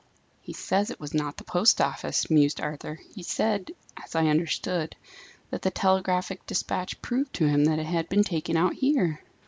"He 0.41 0.53
says 0.53 0.89
it 0.89 0.99
was 0.99 1.13
not 1.13 1.37
the 1.37 1.43
post 1.43 1.79
office," 1.79 2.27
mused 2.31 2.59
Arthur. 2.59 2.97
"He 3.13 3.21
said 3.21 3.69
as 4.03 4.15
I 4.15 4.29
understood 4.29 4.95
that 5.51 5.61
the 5.61 5.69
telegraphic 5.69 6.43
despatch 6.47 6.99
proved 7.03 7.35
to 7.35 7.45
him 7.47 7.65
that 7.65 7.77
it 7.77 7.85
had 7.85 8.09
been 8.09 8.23
taken 8.23 8.57
out 8.57 8.73
here." 8.73 9.21